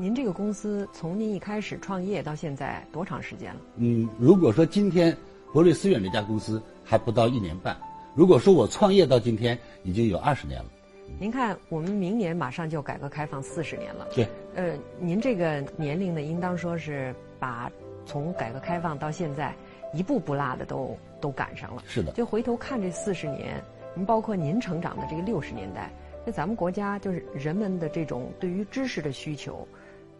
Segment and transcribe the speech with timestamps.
[0.00, 3.60] 您这个公司从您一开始创业到现在多长时间了？
[3.76, 5.14] 嗯，如果说今天
[5.52, 7.76] 博瑞思远这家公司还不到一年半，
[8.14, 10.70] 如果说我创业到今天已经有二十年了。
[11.18, 14.08] 您看，我们明年马上就改革开放四十年了。
[14.14, 14.26] 对。
[14.54, 17.70] 呃，您这个年龄呢，应当说是把
[18.06, 19.54] 从改革开放到现在
[19.92, 21.82] 一步不落的都都赶上了。
[21.86, 22.10] 是的。
[22.12, 23.62] 就回头看这四十年，
[23.94, 25.90] 您包括您成长的这个六十年代，
[26.24, 29.68] 那咱们国家就是人们的这种对于知识的需求，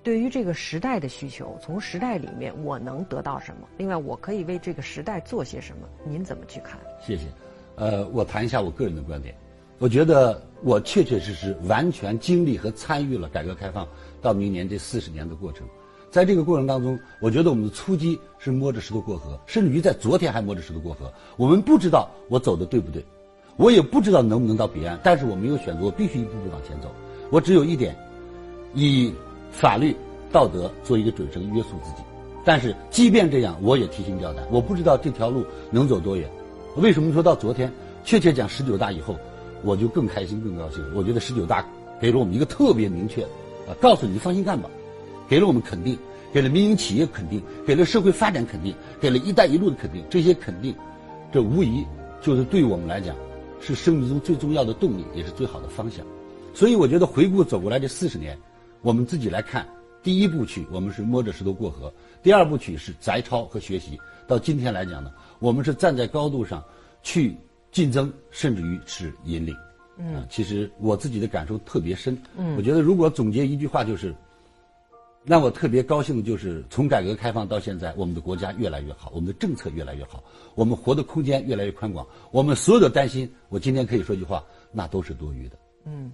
[0.02, 3.68] 对于这个时代的需求，从时代里面我能得到什么？
[3.76, 5.86] 另外，我可以为这个时代做些什么？
[6.04, 6.78] 您怎么去看？
[7.04, 7.24] 谢谢。
[7.76, 9.34] 呃，我谈一下我个人的观点。
[9.78, 13.88] 我觉得我确确实实完全经历和参与了改革开放
[14.20, 15.66] 到明年这四十年的过程，
[16.10, 21.10] 在这个过程当中，我觉得我们的初击是摸着石头过河，甚至于在昨天还摸着石头过河。
[21.36, 23.02] 我们不知道我走的对不对，
[23.56, 26.90] 我也不知道能不能到彼岸，但是我没有选择，我必须一步步往前走。
[27.30, 27.96] 我只有一点，
[28.74, 29.14] 以
[29.50, 29.96] 法律
[30.32, 32.02] 道德做一个准绳约束自己。
[32.44, 36.28] 但是即便这样，我也提心吊胆，我不知道这条路能走多远。
[36.76, 37.72] 为什么说到昨天？
[38.04, 39.16] 确切讲，十九大以后。
[39.62, 40.82] 我就更开心、更高兴。
[40.94, 41.62] 我觉得十九大
[42.00, 43.22] 给了我们一个特别明确，
[43.68, 44.70] 啊，告诉你放心干吧，
[45.28, 45.98] 给了我们肯定，
[46.32, 50.02] 给了民营企业肯定，给了社会发展肯定，给了一带一路的肯定。
[50.08, 50.74] 这些肯定，
[51.30, 51.84] 这无疑
[52.22, 53.14] 就是对我们来讲，
[53.60, 56.06] 是生命中最重要的动力，也是最好的方向。
[56.54, 58.38] 所以我觉得回顾走过来这四十年，
[58.82, 59.66] 我们自己来看，
[60.02, 61.92] 第一部曲我们是摸着石头过河，
[62.22, 63.98] 第二部曲是摘抄和学习。
[64.26, 66.64] 到今天来讲呢，我们是站在高度上
[67.02, 67.36] 去。
[67.72, 69.54] 竞争甚至于是引领，
[69.96, 74.12] 嗯，其实我自己的感受特别深，嗯，我觉得如果总结一句话就是，
[75.24, 80.20] 让我特别高兴的就是从改革开放到现在，我们的国家越来越好，我们的政策越来越好，
[80.56, 86.10] 我们活的空间越来越宽广，我们所有的担心，我今天可以说一句话，那都是多余的，嗯。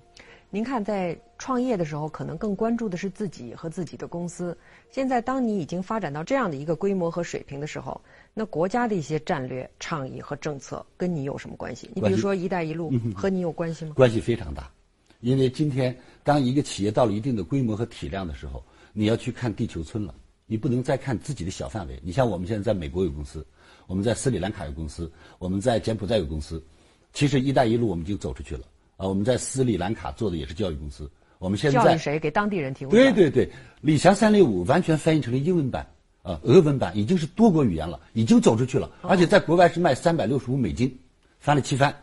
[0.57, 4.57] 您看，在创业的时候，可能更关注的是自己和自己的公司。
[4.91, 8.01] 现在，当你已经发展到这样的一个规模和水平的时候，
[8.33, 11.91] 那国家的一些战略倡议和政策跟你有什么关系？
[11.95, 13.93] 你比如说“一带一路”和你有关系吗？
[13.95, 14.73] 关系非常大，
[15.21, 18.65] 因为今天当一个企业到了一定的规模和体量的时候，
[18.95, 20.15] 你要去看地球村了，
[20.47, 22.01] 你不能再看自己的小范围。
[22.03, 23.47] 你像我们现在在美国有公司，
[23.87, 26.65] 我们在斯里兰卡有公司，我们在柬埔寨有公司，
[27.13, 28.63] 其实“一带一路”我们已经走出去了。
[28.97, 31.11] 啊，我们在斯里兰卡做的也是教育公司。
[31.39, 32.19] 我们现在教育谁？
[32.19, 32.95] 给当地人提供。
[32.95, 33.51] 对对对，
[33.83, 35.87] 李强三六五完全翻译成了英文版，
[36.23, 40.99] 啊，俄文版已经是多国语言了，已经走出去了，而且在国外是卖三百六十五美金，
[41.39, 41.95] 翻了七番。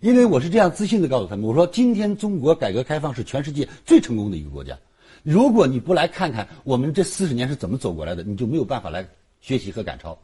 [0.00, 4.78] 因为我是这样自信的告诉他们，我说今天中国改革开放是全世界最成功的一个国家。
[5.22, 9.06] 如果你不来看看我们这四十年是怎么走过来的，你就没有办法来
[9.40, 10.18] 学习和赶超。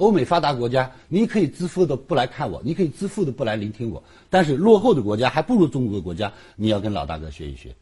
[0.00, 4.02] 欧美发达国家，你可以自负的不来看我，你可以自负的不来聆听我。
[4.30, 7.76] 但是落后的国家还不如中国的国家，你要跟老大哥学一学。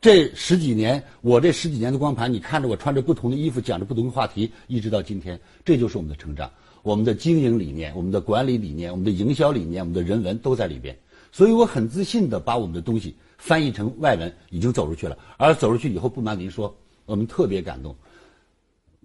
[0.00, 6.50] 这十几年，我这十几年的光盘，你看着我穿着不同的衣服，讲着不同的话题，一直到今天，这就是我们的成长。
[6.82, 10.98] 我们的经营理念、我们的管理理念、我们的营销理念、我们的人文都在里边。
[11.30, 15.16] 所以我很自信的把我们的东西翻译成外文，已经走出去了。
[15.36, 16.74] 而走出去以后，不瞒您说，
[17.06, 17.94] 我们特别感动。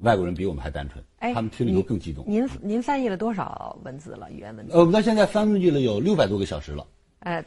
[0.01, 1.03] 外国人比我们还单纯，
[1.33, 2.23] 他们听了以后更激动。
[2.27, 4.29] 您您翻译了多少文字了？
[4.31, 4.73] 语言文字？
[4.73, 6.85] 呃，我们到现在翻译了有六百多个小时了。
[7.21, 7.43] 呃，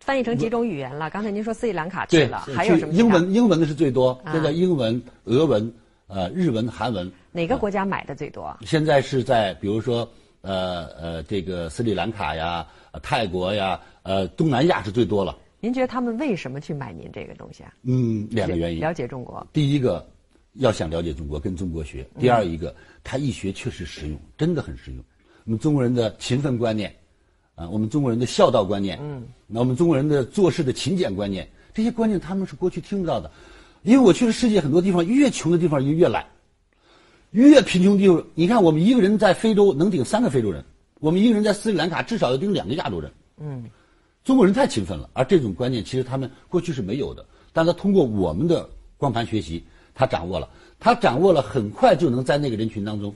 [0.00, 1.08] 翻译成几种语言了？
[1.08, 2.92] 刚才您说斯里兰卡去了，还有什么？
[2.92, 5.72] 英文英文的是最多，现在英文、俄文、
[6.08, 7.10] 呃日文、韩文。
[7.32, 8.54] 哪个国家买的最多？
[8.66, 10.06] 现在是在比如说
[10.42, 12.66] 呃呃这个斯里兰卡呀、
[13.02, 15.38] 泰国呀、呃东南亚是最多了。
[15.58, 17.72] 您觉得他们为什么去买您这个东西啊？
[17.84, 18.80] 嗯，两个原因。
[18.80, 19.46] 了解中国。
[19.54, 20.06] 第一个。
[20.58, 22.06] 要想了解中国，跟中国学。
[22.18, 25.02] 第二一个，他一学确实实用，真的很实用。
[25.44, 26.94] 我们中国人的勤奋观念，
[27.54, 33.30] 啊，我们中国人的孝道观念，嗯，那我们中国人的做事的勤俭观念，这些观念他们是过去听不到的。
[33.84, 36.26] 因为我去了世界很多地方，越穷的地方就越懒，
[37.30, 40.64] 越贫穷地方，你看我们一个人在非洲能顶三个非洲人，
[40.98, 43.10] 我们一个人在斯里兰卡至少要顶两个亚洲人。
[43.38, 43.70] 嗯，
[44.24, 49.64] 中国人太勤奋了，而这种观念其实他们过去是没有的，但他通过我们的光盘学习。
[49.98, 50.48] 他掌握了，
[50.78, 53.12] 他掌握了，很快就能在那个人群当中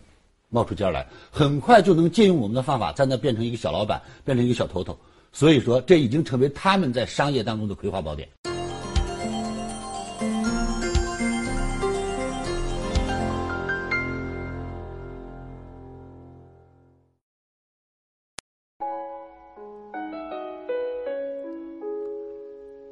[0.49, 4.99] 冒出尖来，很快就能借用我们的方法，在那变成一个小老板，变成一个小头头。
[5.33, 8.29] 所以说，这已经成为他们在商业当中的葵花宝典。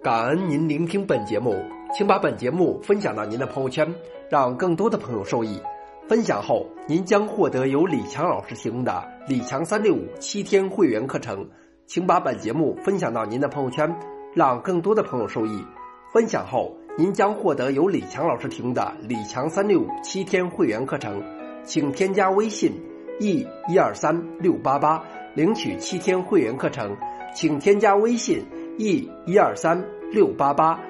[0.01, 1.61] 感恩您聆听本节目。
[1.93, 3.93] 请把本节目分享到您的朋友圈
[4.29, 5.61] 让更多的朋友受益。
[6.09, 11.49] 分享后您将获得由李强老师提供的李强三六五七天会员课程
[11.87, 13.97] 请把本节目分享到您的朋友圈
[14.35, 15.65] 让更多的朋友受益
[16.13, 21.23] 分享后您将获得由李强老师提供的李强三六五七天会员课程
[21.65, 22.73] 请添加微信
[23.21, 25.01] e 一二三六八八
[25.35, 26.97] 领取七天会员课程
[27.35, 28.45] 请添加微信
[28.79, 30.90] e 一二三六八八。